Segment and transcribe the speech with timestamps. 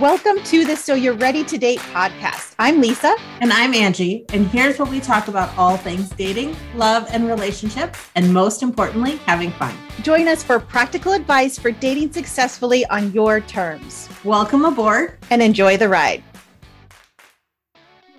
[0.00, 2.56] Welcome to the So You're Ready to Date podcast.
[2.58, 3.14] I'm Lisa.
[3.40, 4.24] And I'm Angie.
[4.30, 9.18] And here's where we talk about all things dating, love, and relationships, and most importantly,
[9.18, 9.72] having fun.
[10.02, 14.08] Join us for practical advice for dating successfully on your terms.
[14.24, 16.24] Welcome aboard and enjoy the ride.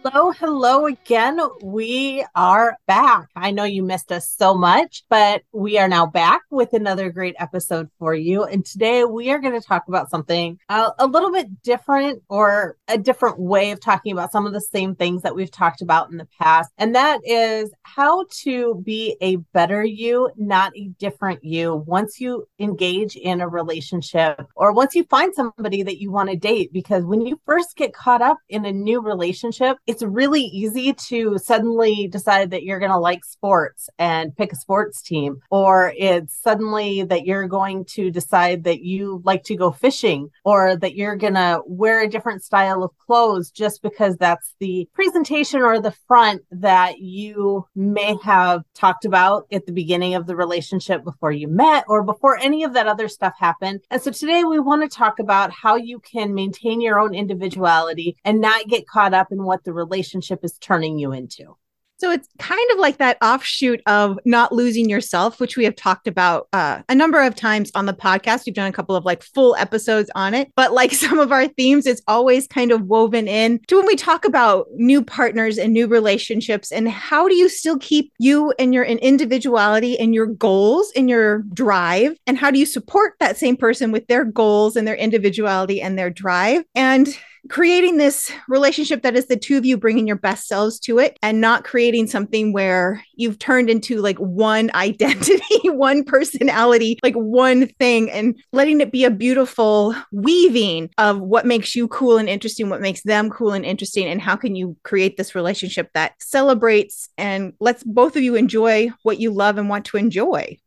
[0.07, 1.39] Hello, hello again.
[1.63, 3.27] We are back.
[3.35, 7.33] I know you missed us so much, but we are now back with another great
[7.39, 8.43] episode for you.
[8.43, 12.77] And today we are going to talk about something uh, a little bit different or
[12.87, 16.11] a different way of talking about some of the same things that we've talked about
[16.11, 16.71] in the past.
[16.77, 22.47] And that is how to be a better you, not a different you, once you
[22.59, 26.71] engage in a relationship or once you find somebody that you want to date.
[26.71, 31.37] Because when you first get caught up in a new relationship, it's really easy to
[31.37, 36.35] suddenly decide that you're going to like sports and pick a sports team, or it's
[36.35, 41.15] suddenly that you're going to decide that you like to go fishing, or that you're
[41.15, 45.95] going to wear a different style of clothes just because that's the presentation or the
[46.09, 51.47] front that you may have talked about at the beginning of the relationship before you
[51.47, 53.79] met or before any of that other stuff happened.
[53.89, 58.17] And so today we want to talk about how you can maintain your own individuality
[58.25, 61.55] and not get caught up in what the relationship is turning you into.
[61.97, 66.07] So it's kind of like that offshoot of not losing yourself, which we have talked
[66.07, 68.45] about uh, a number of times on the podcast.
[68.45, 71.47] We've done a couple of like full episodes on it, but like some of our
[71.47, 75.71] themes, it's always kind of woven in to when we talk about new partners and
[75.71, 80.91] new relationships and how do you still keep you and your individuality and your goals
[80.97, 84.85] and your drive and how do you support that same person with their goals and
[84.85, 87.17] their individuality and their drive and
[87.49, 91.17] creating this relationship that is the two of you bringing your best selves to it
[91.21, 97.67] and not creating something where you've turned into like one identity, one personality, like one
[97.79, 102.69] thing, and letting it be a beautiful weaving of what makes you cool and interesting,
[102.69, 107.09] what makes them cool and interesting, and how can you create this relationship that celebrates
[107.17, 110.57] and lets both of you enjoy what you love and want to enjoy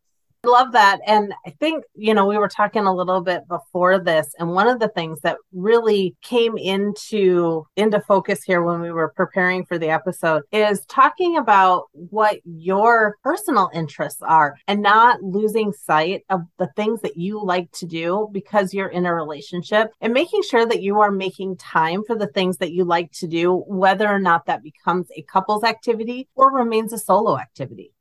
[0.44, 1.00] love that.
[1.06, 4.68] And I think, you know, we were talking a little bit before this, and one
[4.68, 9.78] of the things that really came into into focus here when we were preparing for
[9.78, 16.42] the episode is talking about what your personal interests are and not losing sight of
[16.58, 20.66] the things that you like to do because you're in a relationship and making sure
[20.66, 24.18] that you are making time for the things that you like to do, whether or
[24.18, 27.92] not that becomes a couples activity or remains a solo activity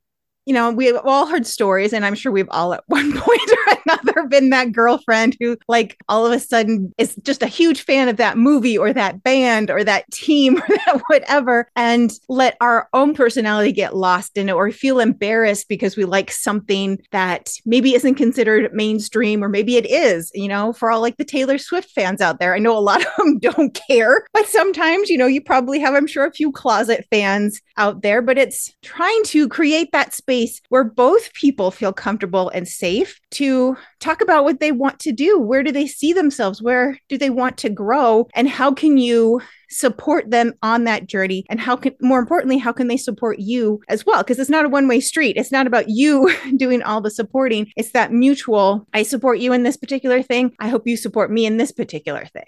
[0.48, 3.78] you know, we've all heard stories, and I'm sure we've all at one point or
[3.86, 8.08] another been that girlfriend who, like, all of a sudden is just a huge fan
[8.08, 12.88] of that movie or that band or that team or that whatever, and let our
[12.94, 17.94] own personality get lost in it or feel embarrassed because we like something that maybe
[17.94, 21.90] isn't considered mainstream or maybe it is, you know, for all like the Taylor Swift
[21.92, 22.56] fans out there.
[22.56, 25.94] I know a lot of them don't care, but sometimes, you know, you probably have,
[25.94, 30.37] I'm sure, a few closet fans out there, but it's trying to create that space
[30.38, 35.12] space where both people feel comfortable and safe to talk about what they want to
[35.12, 35.40] do.
[35.40, 36.62] Where do they see themselves?
[36.62, 38.28] Where do they want to grow?
[38.36, 42.72] And how can you support them on that journey and how can more importantly how
[42.72, 45.68] can they support you as well because it's not a one way street it's not
[45.68, 50.24] about you doing all the supporting it's that mutual i support you in this particular
[50.24, 52.46] thing i hope you support me in this particular thing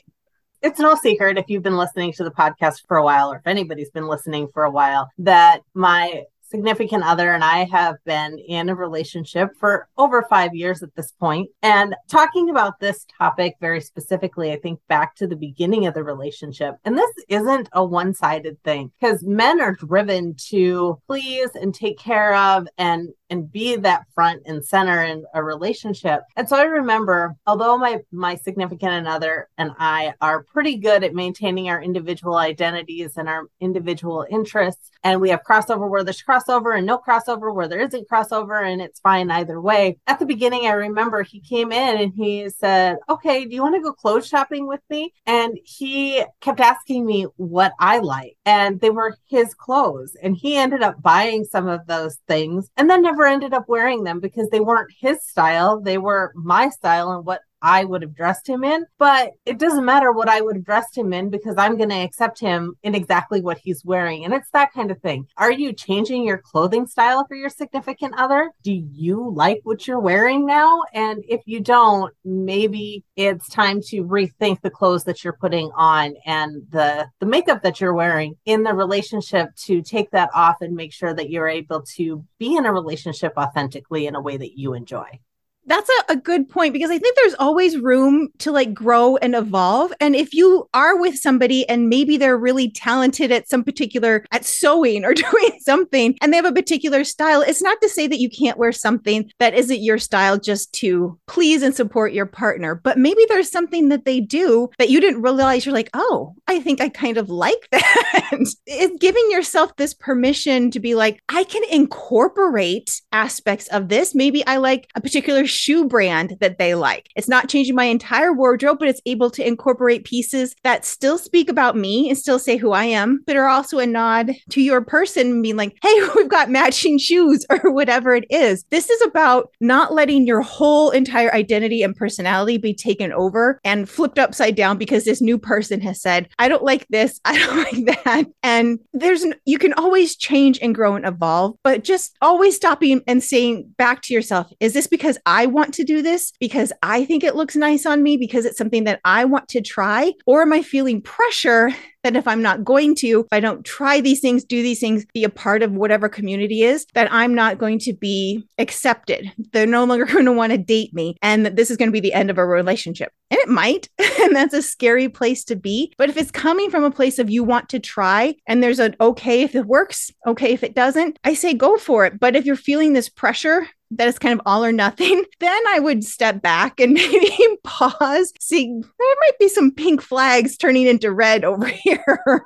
[0.61, 3.47] it's no secret if you've been listening to the podcast for a while or if
[3.47, 8.69] anybody's been listening for a while that my significant other and I have been in
[8.69, 11.49] a relationship for over five years at this point.
[11.61, 16.03] And talking about this topic very specifically, I think back to the beginning of the
[16.03, 16.75] relationship.
[16.85, 21.99] And this isn't a one sided thing because men are driven to please and take
[21.99, 26.21] care of and and be that front and center in a relationship.
[26.35, 31.13] And so I remember, although my my significant other and I are pretty good at
[31.13, 36.77] maintaining our individual identities and our individual interests, and we have crossover where there's crossover
[36.77, 39.97] and no crossover where there isn't crossover, and it's fine either way.
[40.07, 43.75] At the beginning, I remember he came in and he said, "Okay, do you want
[43.75, 48.79] to go clothes shopping with me?" And he kept asking me what I like, and
[48.79, 53.01] they were his clothes, and he ended up buying some of those things, and then
[53.01, 55.81] never never ended up wearing them because they weren't his style.
[55.81, 58.85] They were my style and what I would have dressed him in.
[58.97, 61.95] But it doesn't matter what I would have dressed him in because I'm going to
[61.95, 64.25] accept him in exactly what he's wearing.
[64.25, 65.27] And it's that kind of thing.
[65.37, 68.51] Are you changing your clothing style for your significant other?
[68.63, 70.83] Do you like what you're wearing now?
[70.93, 76.15] And if you don't, maybe it's time to rethink the clothes that you're putting on
[76.25, 80.75] and the the makeup that you're wearing in the relationship to take that off and
[80.75, 84.57] make sure that you're able to be in a relationship authentically in a way that
[84.57, 85.19] you enjoy
[85.69, 89.35] that's a, a good point because I think there's always room to like grow and
[89.35, 89.93] evolve.
[90.01, 94.45] And if you are with somebody and maybe they're really talented at some particular at
[94.45, 98.19] sewing or doing something and they have a particular style, it's not to say that
[98.19, 102.73] you can't wear something that isn't your style just to please and support your partner.
[102.75, 106.59] But maybe there's something that they do that you didn't realize you're like, oh, I
[106.61, 108.31] think I kind of like that.
[108.65, 114.15] it's giving yourself this permission to be like, I can incorporate aspects of this.
[114.15, 117.09] Maybe I like a particular shoe brand that they like.
[117.15, 121.49] It's not changing my entire wardrobe, but it's able to incorporate pieces that still speak
[121.49, 124.81] about me and still say who I am, but are also a nod to your
[124.81, 128.63] person, being like, hey, we've got matching shoes or whatever it is.
[128.69, 133.89] This is about not letting your whole entire identity and personality be taken over and
[133.89, 137.57] flipped upside down because this new person has said, I don't like this, I don't
[137.57, 138.25] like that.
[138.43, 143.21] And there's, you can always change and grow and evolve, but just always stopping and
[143.21, 146.31] saying back to yourself, is this because I want to do this?
[146.39, 148.17] Because I think it looks nice on me?
[148.17, 150.13] Because it's something that I want to try?
[150.25, 151.71] Or am I feeling pressure
[152.03, 155.05] that if I'm not going to, if I don't try these things, do these things,
[155.13, 159.31] be a part of whatever community is, that I'm not going to be accepted.
[159.51, 161.93] They're no longer going to want to date me and that this is going to
[161.93, 163.11] be the end of a relationship.
[163.31, 163.89] And it might.
[164.21, 165.93] and that's a scary place to be.
[165.97, 168.95] But if it's coming from a place of you want to try and there's an
[169.01, 172.19] okay if it works, okay if it doesn't, I say go for it.
[172.19, 175.79] But if you're feeling this pressure that is kind of all or nothing, then I
[175.79, 181.11] would step back and maybe pause, see there might be some pink flags turning into
[181.11, 182.45] red over here.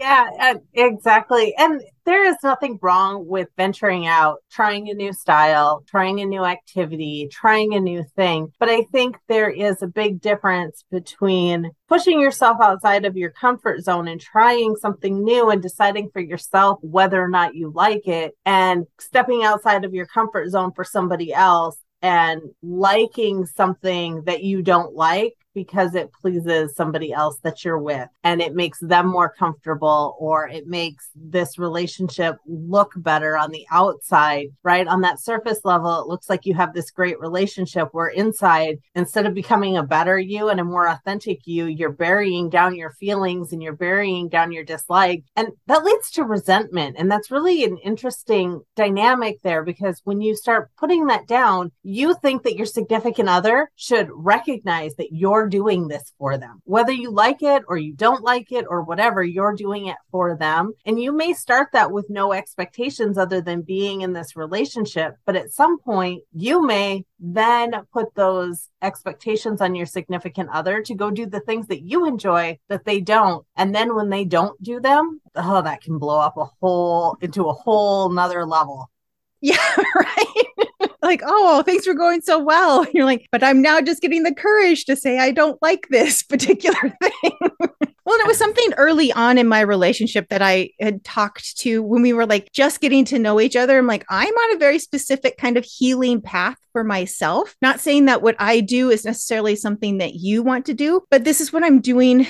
[0.00, 1.54] Yeah, exactly.
[1.58, 6.42] And there is nothing wrong with venturing out, trying a new style, trying a new
[6.42, 8.50] activity, trying a new thing.
[8.58, 13.82] But I think there is a big difference between pushing yourself outside of your comfort
[13.82, 18.32] zone and trying something new and deciding for yourself whether or not you like it
[18.46, 24.62] and stepping outside of your comfort zone for somebody else and liking something that you
[24.62, 29.32] don't like because it pleases somebody else that you're with and it makes them more
[29.38, 34.86] comfortable or it makes this relationship look better on the outside, right?
[34.86, 39.26] On that surface level, it looks like you have this great relationship where inside, instead
[39.26, 43.52] of becoming a better you and a more authentic you, you're burying down your feelings
[43.52, 45.24] and you're burying down your dislike.
[45.36, 46.96] And that leads to resentment.
[46.98, 52.14] And that's really an interesting dynamic there because when you start putting that down, you
[52.14, 56.60] think that your significant other should recognize that you're you're doing this for them.
[56.64, 60.36] Whether you like it or you don't like it or whatever, you're doing it for
[60.36, 60.74] them.
[60.84, 65.16] And you may start that with no expectations other than being in this relationship.
[65.24, 70.94] But at some point, you may then put those expectations on your significant other to
[70.94, 73.46] go do the things that you enjoy that they don't.
[73.56, 77.48] And then when they don't do them, oh, that can blow up a whole into
[77.48, 78.90] a whole nother level.
[79.42, 79.56] Yeah,
[79.94, 80.66] right
[81.02, 82.86] like, oh, things were going so well.
[82.94, 86.22] You're like, but I'm now just getting the courage to say I don't like this
[86.30, 87.38] particular thing.
[87.40, 92.02] well, it was something early on in my relationship that I had talked to when
[92.02, 93.78] we were like just getting to know each other.
[93.78, 97.56] I'm like, I'm on a very specific kind of healing path for myself.
[97.62, 101.24] Not saying that what I do is necessarily something that you want to do, but
[101.24, 102.26] this is what I'm doing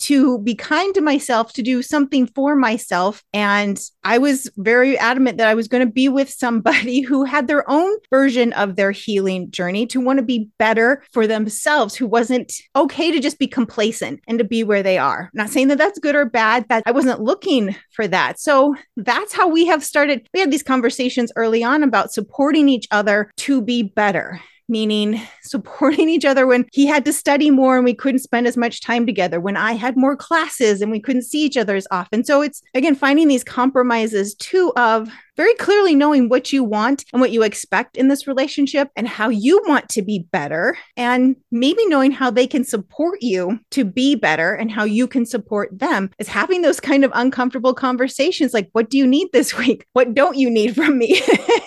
[0.00, 3.22] to be kind to myself, to do something for myself.
[3.32, 7.46] And I was very adamant that I was going to be with somebody who had
[7.46, 12.06] their own version of their healing journey, to want to be better for themselves, who
[12.06, 15.30] wasn't okay to just be complacent and to be where they are.
[15.34, 18.38] not saying that that's good or bad, that I wasn't looking for that.
[18.38, 20.28] So that's how we have started.
[20.32, 26.08] We had these conversations early on about supporting each other to be better meaning supporting
[26.14, 29.06] each other when he had to study more and we couldn't spend as much time
[29.06, 32.24] together, when I had more classes and we couldn't see each other as often.
[32.24, 37.20] So it's again finding these compromises too of very clearly knowing what you want and
[37.20, 41.84] what you expect in this relationship and how you want to be better, and maybe
[41.86, 46.10] knowing how they can support you to be better and how you can support them
[46.18, 49.86] is having those kind of uncomfortable conversations like, what do you need this week?
[49.92, 51.20] What don't you need from me?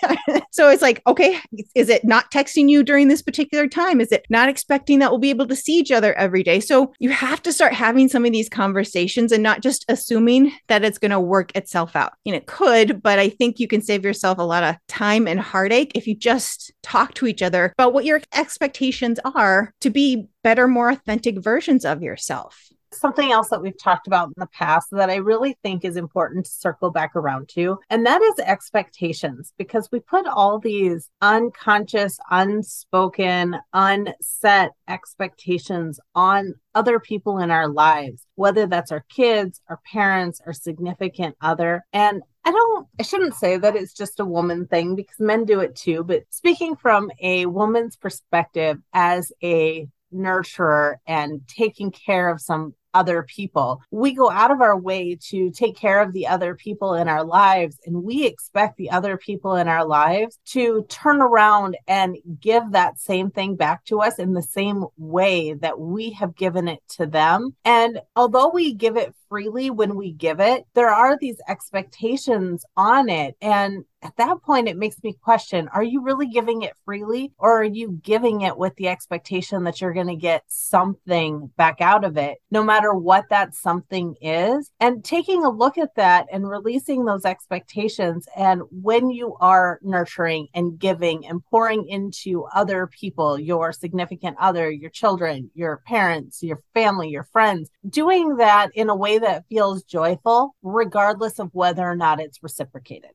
[0.52, 1.40] so it's like, okay,
[1.76, 4.02] is it not texting you during this particular time?
[4.02, 6.60] Is it not expecting that we'll be able to see each other every day?
[6.60, 10.84] So you have to start having some of these conversations and not just assuming that
[10.84, 12.14] it's going to work itself out.
[12.26, 15.40] And it could, but I think you can save yourself a lot of time and
[15.40, 20.28] heartache if you just talk to each other about what your expectations are to be
[20.44, 22.70] better, more authentic versions of yourself.
[23.00, 26.46] Something else that we've talked about in the past that I really think is important
[26.46, 32.20] to circle back around to, and that is expectations, because we put all these unconscious,
[32.30, 40.42] unspoken, unset expectations on other people in our lives, whether that's our kids, our parents,
[40.46, 41.84] our significant other.
[41.92, 45.60] And I don't, I shouldn't say that it's just a woman thing because men do
[45.60, 46.04] it too.
[46.04, 53.24] But speaking from a woman's perspective as a nurturer and taking care of some other
[53.24, 53.82] people.
[53.92, 57.24] We go out of our way to take care of the other people in our
[57.24, 62.72] lives, and we expect the other people in our lives to turn around and give
[62.72, 66.80] that same thing back to us in the same way that we have given it
[66.90, 67.56] to them.
[67.66, 73.10] And although we give it freely when we give it, there are these expectations on
[73.10, 73.36] it.
[73.42, 77.60] And at that point, it makes me question are you really giving it freely or
[77.60, 82.04] are you giving it with the expectation that you're going to get something back out
[82.04, 84.72] of it, no matter what that something is?
[84.80, 88.28] And taking a look at that and releasing those expectations.
[88.36, 94.70] And when you are nurturing and giving and pouring into other people, your significant other,
[94.70, 99.84] your children, your parents, your family, your friends, doing that in a way that feels
[99.84, 103.12] joyful, regardless of whether or not it's reciprocated.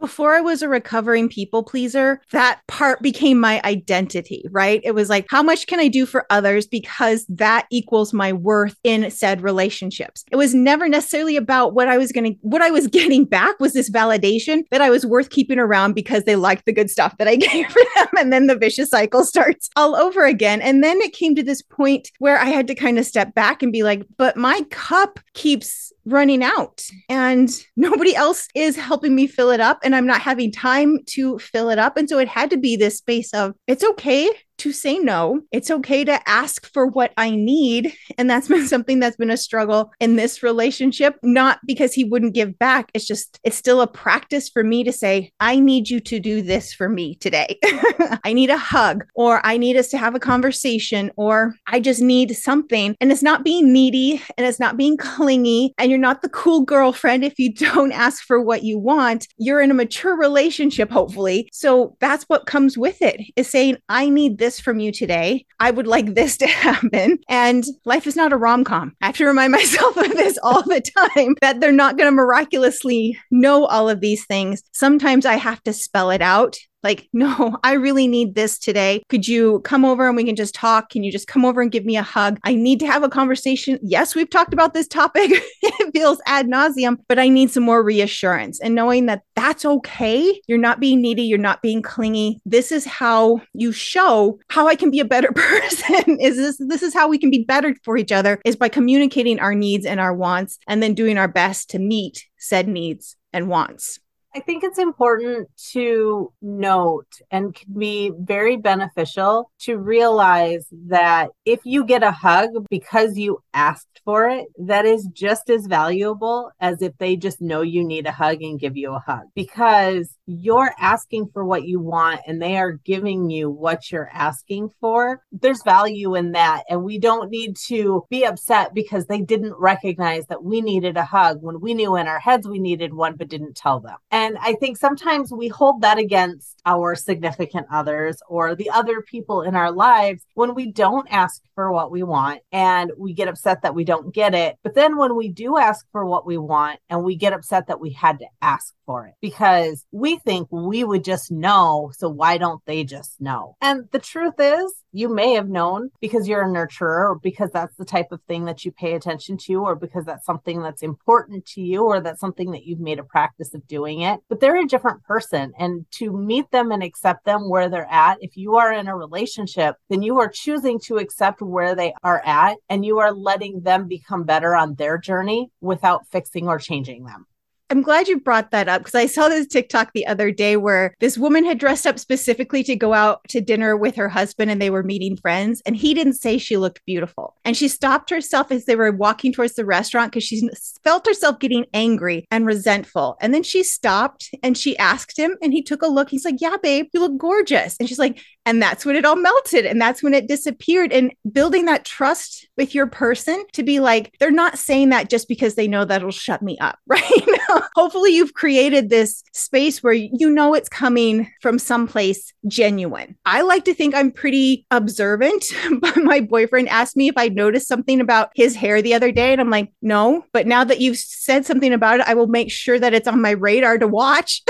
[0.00, 4.80] Before I was a recovering people pleaser, that part became my identity, right?
[4.84, 8.76] It was like, how much can I do for others because that equals my worth
[8.84, 10.24] in said relationships.
[10.30, 13.58] It was never necessarily about what I was going to, what I was getting back
[13.58, 17.16] was this validation that I was worth keeping around because they liked the good stuff
[17.18, 18.08] that I gave for them.
[18.18, 20.60] And then the vicious cycle starts all over again.
[20.60, 23.62] And then it came to this point where I had to kind of step back
[23.62, 29.26] and be like, but my cup keeps running out and nobody else is helping me
[29.26, 31.96] fill it up and I'm not having time to fill it up.
[31.96, 35.42] And so it had to be this space of it's okay to say no.
[35.52, 37.92] It's okay to ask for what I need.
[38.18, 42.34] And that's been something that's been a struggle in this relationship, not because he wouldn't
[42.34, 42.90] give back.
[42.94, 46.42] It's just, it's still a practice for me to say, I need you to do
[46.42, 47.58] this for me today.
[48.24, 52.00] I need a hug, or I need us to have a conversation, or I just
[52.00, 52.96] need something.
[53.00, 55.74] And it's not being needy and it's not being clingy.
[55.78, 59.28] And you're not the cool girlfriend if you don't ask for what you want.
[59.36, 61.48] You're in a mature relationship, hopefully.
[61.52, 65.44] So that's what comes with it is saying, I need this this from you today.
[65.58, 67.18] I would like this to happen.
[67.28, 68.94] And life is not a rom com.
[69.02, 72.12] I have to remind myself of this all the time that they're not going to
[72.12, 74.62] miraculously know all of these things.
[74.72, 79.02] Sometimes I have to spell it out like, no, I really need this today.
[79.08, 80.90] Could you come over and we can just talk?
[80.90, 82.38] Can you just come over and give me a hug?
[82.44, 83.78] I need to have a conversation.
[83.82, 85.30] Yes, we've talked about this topic.
[85.62, 90.40] it feels ad nauseum, but I need some more reassurance and knowing that that's okay.
[90.46, 91.22] You're not being needy.
[91.22, 92.40] You're not being clingy.
[92.46, 96.20] This is how you show how I can be a better person.
[96.20, 99.40] is this, this is how we can be better for each other is by communicating
[99.40, 103.48] our needs and our wants and then doing our best to meet said needs and
[103.48, 103.98] wants.
[104.36, 111.60] I think it's important to note and can be very beneficial to realize that if
[111.64, 116.82] you get a hug because you asked for it, that is just as valuable as
[116.82, 120.74] if they just know you need a hug and give you a hug because you're
[120.78, 125.22] asking for what you want and they are giving you what you're asking for.
[125.32, 126.64] There's value in that.
[126.68, 131.04] And we don't need to be upset because they didn't recognize that we needed a
[131.06, 133.96] hug when we knew in our heads we needed one but didn't tell them.
[134.10, 139.00] And and I think sometimes we hold that against our significant others or the other
[139.00, 143.28] people in our lives when we don't ask for what we want and we get
[143.28, 144.56] upset that we don't get it.
[144.64, 147.80] But then when we do ask for what we want and we get upset that
[147.80, 151.92] we had to ask for it because we think we would just know.
[151.96, 153.56] So why don't they just know?
[153.60, 157.76] And the truth is, you may have known because you're a nurturer or because that's
[157.76, 161.44] the type of thing that you pay attention to or because that's something that's important
[161.46, 164.66] to you or that's something that you've made a practice of doing but they're a
[164.66, 165.52] different person.
[165.58, 168.96] And to meet them and accept them where they're at if you are in a
[168.96, 173.60] relationship then you are choosing to accept where they are at and you are letting
[173.60, 177.26] them become better on their journey without fixing or changing them
[177.68, 180.94] I'm glad you brought that up because I saw this TikTok the other day where
[181.00, 184.62] this woman had dressed up specifically to go out to dinner with her husband and
[184.62, 185.62] they were meeting friends.
[185.66, 187.34] And he didn't say she looked beautiful.
[187.44, 190.48] And she stopped herself as they were walking towards the restaurant because she
[190.84, 193.16] felt herself getting angry and resentful.
[193.20, 196.08] And then she stopped and she asked him and he took a look.
[196.10, 197.76] He's like, Yeah, babe, you look gorgeous.
[197.80, 199.66] And she's like, And that's when it all melted.
[199.66, 200.92] And that's when it disappeared.
[200.92, 205.28] And building that trust with your person to be like, they're not saying that just
[205.28, 207.02] because they know that'll shut me up, right?
[207.74, 213.16] Hopefully, you've created this space where you know it's coming from someplace genuine.
[213.26, 215.44] I like to think I'm pretty observant,
[215.80, 219.32] but my boyfriend asked me if I noticed something about his hair the other day.
[219.32, 220.24] And I'm like, no.
[220.32, 223.20] But now that you've said something about it, I will make sure that it's on
[223.20, 224.42] my radar to watch.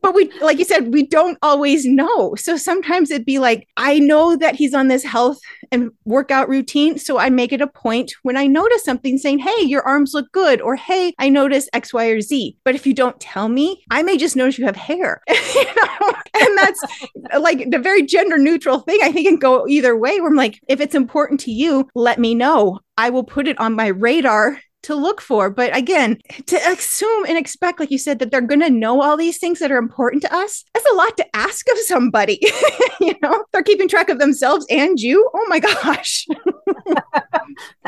[0.00, 2.34] but we, like you said, we don't always know.
[2.46, 5.40] So sometimes it'd be like, I know that he's on this health
[5.72, 6.96] and workout routine.
[6.96, 10.30] So I make it a point when I notice something saying, Hey, your arms look
[10.30, 12.56] good, or Hey, I notice X, Y, or Z.
[12.62, 15.22] But if you don't tell me, I may just notice you have hair.
[15.28, 16.14] you know?
[16.34, 16.80] And that's
[17.40, 19.00] like the very gender neutral thing.
[19.02, 20.20] I think can go either way.
[20.20, 22.78] Where I'm like, if it's important to you, let me know.
[22.96, 25.50] I will put it on my radar to look for.
[25.50, 29.16] But again, to assume and expect, like you said, that they're going to know all
[29.16, 32.40] these things that are important to us, that's a lot to ask of somebody.
[33.00, 35.28] you know, they're keeping track of themselves and you.
[35.34, 36.26] Oh my gosh.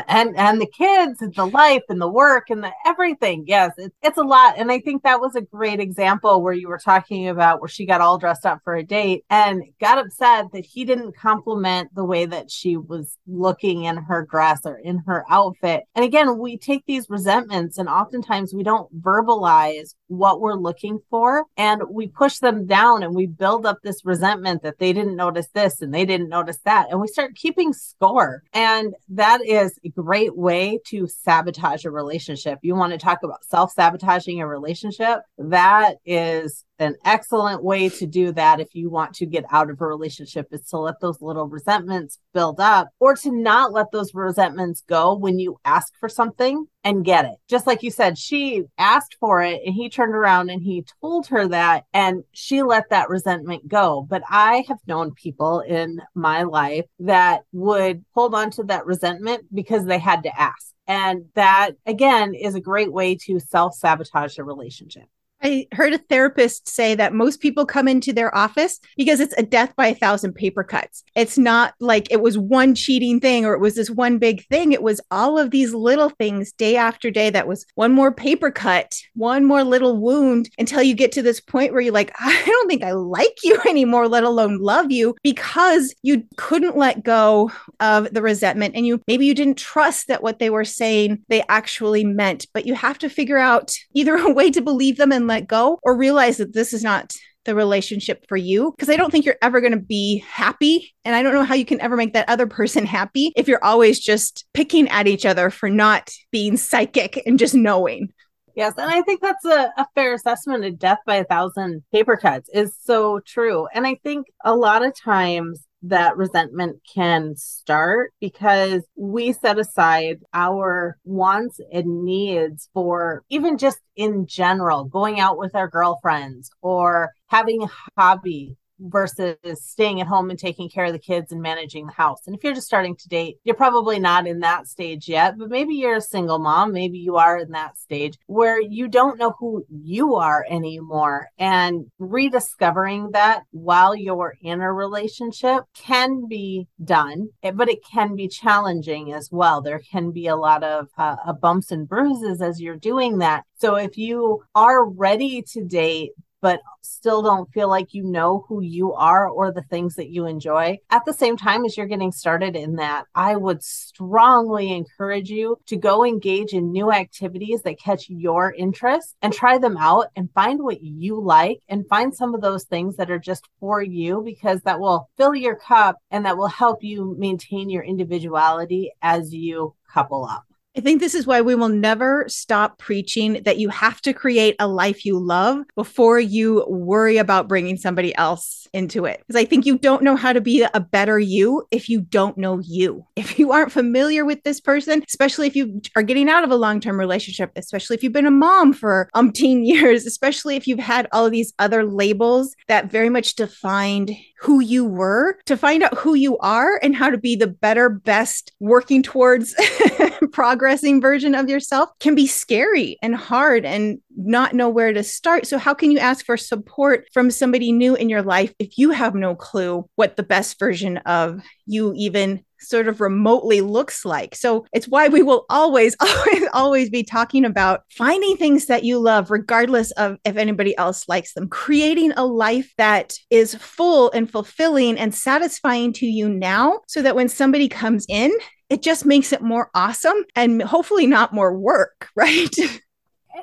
[0.07, 3.93] and and the kids and the life and the work and the everything yes it,
[4.01, 7.27] it's a lot and i think that was a great example where you were talking
[7.27, 10.85] about where she got all dressed up for a date and got upset that he
[10.85, 15.83] didn't compliment the way that she was looking in her dress or in her outfit
[15.95, 21.45] and again we take these resentments and oftentimes we don't verbalize what we're looking for
[21.55, 25.49] and we push them down and we build up this resentment that they didn't notice
[25.53, 29.89] this and they didn't notice that and we start keeping score and that is a
[29.89, 32.57] great way to sabotage a relationship.
[32.63, 35.19] You want to talk about self sabotaging a relationship?
[35.37, 39.81] That is an excellent way to do that if you want to get out of
[39.81, 44.13] a relationship is to let those little resentments build up or to not let those
[44.13, 47.35] resentments go when you ask for something and get it.
[47.47, 51.27] Just like you said, she asked for it and he turned around and he told
[51.27, 54.05] her that and she let that resentment go.
[54.09, 59.43] But I have known people in my life that would hold on to that resentment
[59.53, 60.73] because they had to ask.
[60.87, 65.03] And that again is a great way to self sabotage a relationship.
[65.41, 69.43] I heard a therapist say that most people come into their office because it's a
[69.43, 71.03] death by a thousand paper cuts.
[71.15, 74.73] It's not like it was one cheating thing or it was this one big thing.
[74.73, 78.51] It was all of these little things day after day that was one more paper
[78.51, 82.43] cut, one more little wound until you get to this point where you're like, I
[82.45, 87.51] don't think I like you anymore, let alone love you because you couldn't let go
[87.79, 91.43] of the resentment and you maybe you didn't trust that what they were saying they
[91.47, 92.47] actually meant.
[92.53, 95.79] But you have to figure out either a way to believe them and let go
[95.83, 97.13] or realize that this is not
[97.45, 100.93] the relationship for you because I don't think you're ever going to be happy.
[101.05, 103.63] And I don't know how you can ever make that other person happy if you're
[103.63, 108.09] always just picking at each other for not being psychic and just knowing.
[108.55, 112.17] Yes, and I think that's a, a fair assessment of death by a thousand paper
[112.17, 113.67] cuts is so true.
[113.73, 120.19] And I think a lot of times that resentment can start because we set aside
[120.33, 127.11] our wants and needs for even just in general going out with our girlfriends or
[127.27, 131.85] having a hobby versus staying at home and taking care of the kids and managing
[131.85, 132.25] the house.
[132.25, 135.49] And if you're just starting to date, you're probably not in that stage yet, but
[135.49, 139.33] maybe you're a single mom, maybe you are in that stage where you don't know
[139.39, 141.27] who you are anymore.
[141.37, 148.15] And rediscovering that while you're in a relationship can be done, eh, but it can
[148.15, 149.61] be challenging as well.
[149.61, 153.43] There can be a lot of uh, bumps and bruises as you're doing that.
[153.57, 156.11] So if you are ready to date,
[156.41, 160.25] but still don't feel like you know who you are or the things that you
[160.25, 160.77] enjoy.
[160.89, 165.57] At the same time as you're getting started in that, I would strongly encourage you
[165.67, 170.31] to go engage in new activities that catch your interest and try them out and
[170.33, 174.21] find what you like and find some of those things that are just for you
[174.23, 179.33] because that will fill your cup and that will help you maintain your individuality as
[179.33, 180.48] you couple up.
[180.77, 184.55] I think this is why we will never stop preaching that you have to create
[184.59, 189.23] a life you love before you worry about bringing somebody else into it.
[189.27, 192.37] Because I think you don't know how to be a better you if you don't
[192.37, 193.05] know you.
[193.15, 196.55] If you aren't familiar with this person, especially if you are getting out of a
[196.55, 200.79] long term relationship, especially if you've been a mom for umpteen years, especially if you've
[200.79, 205.83] had all of these other labels that very much defined who you were, to find
[205.83, 209.53] out who you are and how to be the better, best working towards
[210.59, 215.47] progressing version of yourself can be scary and hard and not know where to start.
[215.47, 218.91] So, how can you ask for support from somebody new in your life if you
[218.91, 224.35] have no clue what the best version of you even sort of remotely looks like.
[224.35, 228.99] So it's why we will always, always, always be talking about finding things that you
[228.99, 234.29] love, regardless of if anybody else likes them, creating a life that is full and
[234.29, 238.31] fulfilling and satisfying to you now, so that when somebody comes in,
[238.69, 242.55] it just makes it more awesome and hopefully not more work, right?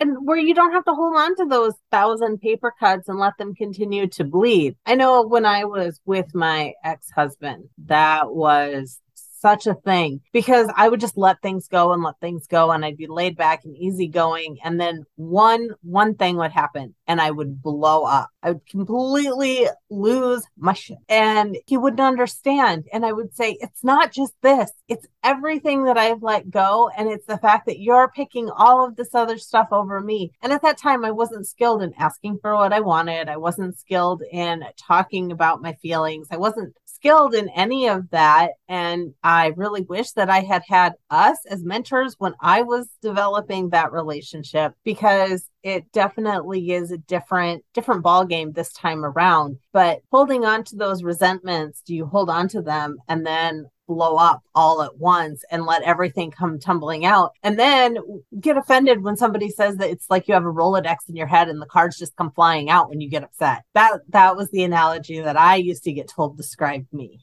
[0.01, 3.37] and where you don't have to hold on to those thousand paper cuts and let
[3.39, 4.77] them continue to bleed.
[4.85, 9.01] I know when I was with my ex husband, that was
[9.39, 12.85] such a thing because I would just let things go and let things go and
[12.85, 17.31] I'd be laid back and easygoing and then one one thing would happen and I
[17.31, 18.31] would blow up.
[18.47, 20.99] I would completely lose my shit.
[21.09, 24.71] And he wouldn't understand and I would say it's not just this.
[24.87, 28.95] It's everything that I've let go and it's the fact that you're picking all of
[28.95, 30.31] this other stuff over me.
[30.43, 33.29] And at that time I wasn't skilled in asking for what I wanted.
[33.29, 36.29] I wasn't skilled in talking about my feelings.
[36.31, 38.53] I wasn't skilled in any of that.
[38.69, 43.71] And I really wish that I had had us as mentors when I was developing
[43.71, 49.59] that relationship because it definitely is a different different ball game this time around.
[49.73, 54.15] But holding on to those resentments do you hold on to them and then blow
[54.17, 57.33] up all at once and let everything come tumbling out?
[57.43, 57.97] And then
[58.39, 61.49] get offended when somebody says that it's like you have a rolodex in your head
[61.49, 63.65] and the cards just come flying out when you get upset.
[63.75, 67.19] That that was the analogy that i used to get told described me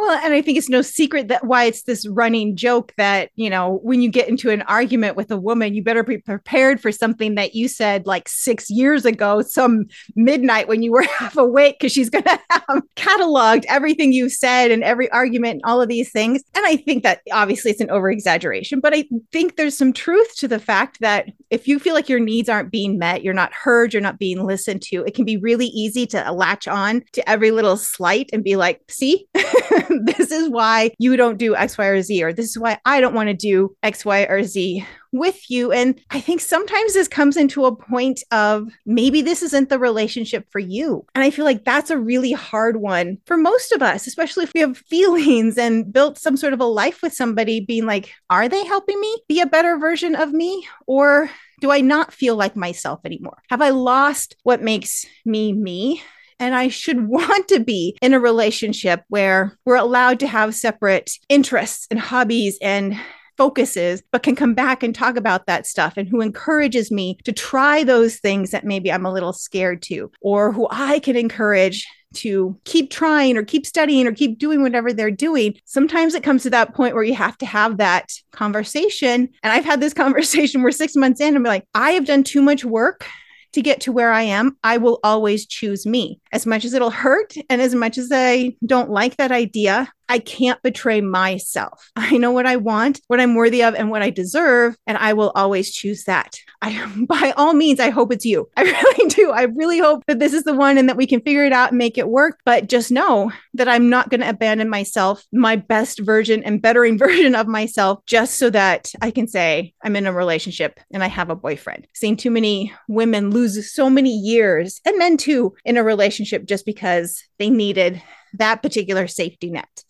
[0.00, 3.50] well, and I think it's no secret that why it's this running joke that, you
[3.50, 6.90] know, when you get into an argument with a woman, you better be prepared for
[6.90, 9.86] something that you said like six years ago, some
[10.16, 14.70] midnight when you were half awake, because she's going to have cataloged everything you've said
[14.70, 16.42] and every argument and all of these things.
[16.54, 20.34] And I think that obviously it's an over exaggeration, but I think there's some truth
[20.36, 23.52] to the fact that if you feel like your needs aren't being met, you're not
[23.52, 27.28] heard, you're not being listened to, it can be really easy to latch on to
[27.28, 29.26] every little slight and be like, see?
[30.04, 33.00] this is why you don't do X, Y, or Z, or this is why I
[33.00, 35.72] don't want to do X, Y, or Z with you.
[35.72, 40.46] And I think sometimes this comes into a point of maybe this isn't the relationship
[40.50, 41.04] for you.
[41.14, 44.54] And I feel like that's a really hard one for most of us, especially if
[44.54, 48.48] we have feelings and built some sort of a life with somebody, being like, are
[48.48, 50.66] they helping me be a better version of me?
[50.86, 51.28] Or
[51.60, 53.38] do I not feel like myself anymore?
[53.50, 56.02] Have I lost what makes me me?
[56.40, 61.12] And I should want to be in a relationship where we're allowed to have separate
[61.28, 62.98] interests and hobbies and
[63.36, 67.32] focuses, but can come back and talk about that stuff and who encourages me to
[67.32, 71.86] try those things that maybe I'm a little scared to, or who I can encourage
[72.12, 75.54] to keep trying or keep studying or keep doing whatever they're doing.
[75.64, 79.28] Sometimes it comes to that point where you have to have that conversation.
[79.42, 82.42] And I've had this conversation where six months in, I'm like, I have done too
[82.42, 83.06] much work
[83.52, 86.20] to get to where I am, I will always choose me.
[86.32, 90.18] As much as it'll hurt and as much as I don't like that idea, I
[90.18, 91.88] can't betray myself.
[91.96, 95.12] I know what I want, what I'm worthy of, and what I deserve, and I
[95.12, 96.36] will always choose that.
[96.62, 98.50] I, by all means, I hope it's you.
[98.56, 99.30] I really do.
[99.30, 101.70] I really hope that this is the one and that we can figure it out
[101.70, 102.40] and make it work.
[102.44, 106.98] But just know that I'm not going to abandon myself, my best version and bettering
[106.98, 111.06] version of myself, just so that I can say I'm in a relationship and I
[111.06, 111.86] have a boyfriend.
[111.94, 116.66] Seeing too many women lose so many years and men too in a relationship just
[116.66, 118.02] because they needed
[118.34, 119.84] that particular safety net.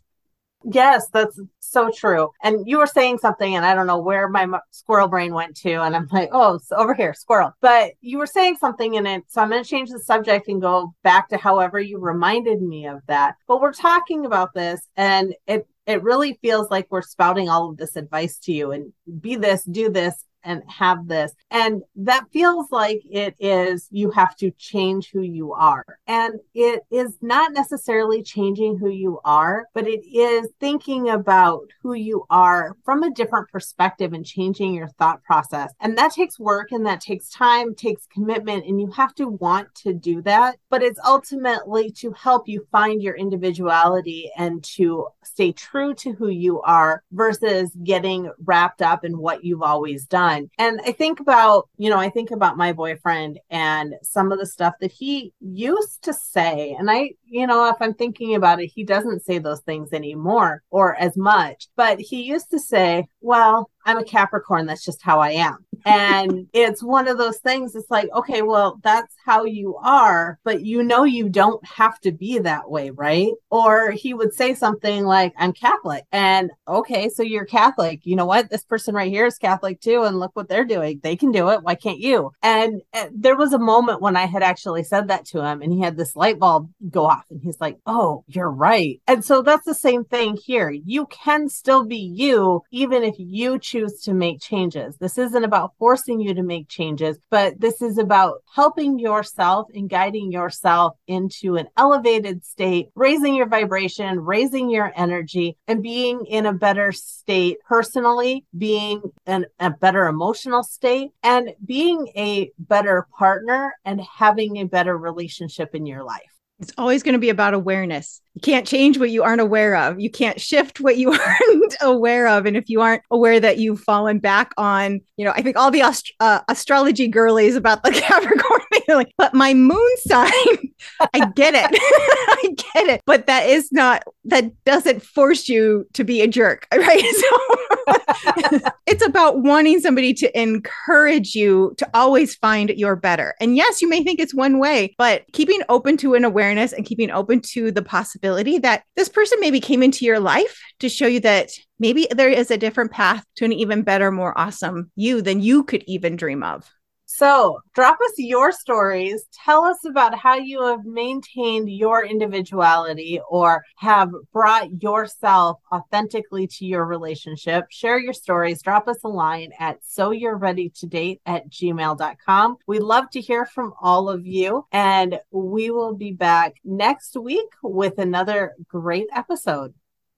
[0.64, 2.30] Yes, that's so true.
[2.42, 5.80] And you were saying something, and I don't know where my squirrel brain went to.
[5.82, 7.52] And I'm like, oh, it's over here, squirrel.
[7.60, 9.24] But you were saying something in it.
[9.28, 12.86] So I'm going to change the subject and go back to however you reminded me
[12.86, 13.36] of that.
[13.48, 17.76] But we're talking about this, and it it really feels like we're spouting all of
[17.76, 21.32] this advice to you and be this, do this, and have this.
[21.50, 25.84] And that feels like it is you have to change who you are.
[26.06, 31.94] And it is not necessarily changing who you are, but it is thinking about who
[31.94, 35.72] you are from a different perspective and changing your thought process.
[35.80, 39.74] And that takes work and that takes time, takes commitment, and you have to want
[39.76, 40.56] to do that.
[40.68, 46.28] But it's ultimately to help you find your individuality and to stay true to who
[46.28, 51.68] you are versus getting wrapped up in what you've always done And I think about,
[51.76, 56.02] you know, I think about my boyfriend and some of the stuff that he used
[56.02, 56.76] to say.
[56.78, 60.62] And I, you know, if I'm thinking about it, he doesn't say those things anymore
[60.70, 61.68] or as much.
[61.76, 64.66] But he used to say, well, I'm a Capricorn.
[64.66, 65.64] That's just how I am.
[65.84, 67.74] And it's one of those things.
[67.74, 72.12] It's like, okay, well, that's how you are, but you know, you don't have to
[72.12, 73.32] be that way, right?
[73.50, 76.04] Or he would say something like, I'm Catholic.
[76.12, 78.00] And okay, so you're Catholic.
[78.04, 78.50] You know what?
[78.50, 80.02] This person right here is Catholic too.
[80.02, 81.00] And look what they're doing.
[81.02, 81.62] They can do it.
[81.62, 82.32] Why can't you?
[82.42, 85.72] And uh, there was a moment when I had actually said that to him and
[85.72, 89.00] he had this light bulb go off and he's like, oh, you're right.
[89.06, 90.70] And so that's the same thing here.
[90.70, 94.96] You can still be you, even if you choose to make changes.
[94.96, 99.88] This isn't about forcing you to make changes, but this is about helping yourself and
[99.88, 106.46] guiding yourself into an elevated state, raising your vibration, raising your energy, and being in
[106.46, 113.74] a better state personally, being in a better emotional state, and being a better partner
[113.84, 116.22] and having a better relationship in your life.
[116.60, 118.20] It's always going to be about awareness.
[118.42, 120.00] Can't change what you aren't aware of.
[120.00, 122.46] You can't shift what you aren't aware of.
[122.46, 125.70] And if you aren't aware that you've fallen back on, you know, I think all
[125.70, 130.30] the ast- uh, astrology girlies about the Capricorn like, but my moon sign,
[131.14, 131.70] I get it.
[131.72, 133.02] I get it.
[133.06, 136.66] But that is not, that doesn't force you to be a jerk.
[136.72, 137.00] Right.
[137.00, 143.34] So it's about wanting somebody to encourage you to always find your better.
[143.40, 146.86] And yes, you may think it's one way, but keeping open to an awareness and
[146.86, 147.82] keeping open to the
[148.30, 152.28] possibility that this person maybe came into your life to show you that maybe there
[152.28, 156.16] is a different path to an even better, more awesome you than you could even
[156.16, 156.70] dream of.
[157.12, 159.24] So, drop us your stories.
[159.44, 166.64] Tell us about how you have maintained your individuality or have brought yourself authentically to
[166.64, 167.66] your relationship.
[167.68, 168.62] Share your stories.
[168.62, 172.56] Drop us a line at so you're ready to date at gmail.com.
[172.68, 177.48] We love to hear from all of you, and we will be back next week
[177.60, 179.74] with another great episode.